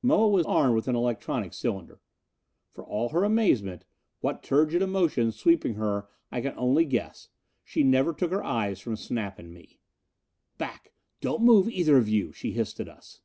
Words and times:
Moa 0.00 0.28
was 0.28 0.46
armed 0.46 0.74
with 0.76 0.88
an 0.88 0.96
electronic 0.96 1.52
cylinder. 1.52 2.00
For 2.72 2.82
all 2.82 3.10
her 3.10 3.22
amazement 3.22 3.84
what 4.20 4.42
turgid 4.42 4.80
emotions 4.80 5.36
sweeping 5.36 5.74
her 5.74 6.08
I 6.32 6.40
can 6.40 6.54
only 6.56 6.86
guess 6.86 7.28
she 7.62 7.82
never 7.82 8.14
took 8.14 8.30
her 8.30 8.42
eyes 8.42 8.80
from 8.80 8.96
Snap 8.96 9.38
and 9.38 9.52
me. 9.52 9.80
"Back! 10.56 10.94
Don't 11.20 11.42
move, 11.42 11.68
either 11.68 11.98
of 11.98 12.08
you!" 12.08 12.32
She 12.32 12.52
hissed 12.52 12.80
it 12.80 12.88
at 12.88 12.96
us. 12.96 13.20